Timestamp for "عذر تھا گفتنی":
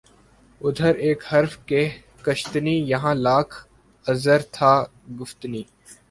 4.05-5.63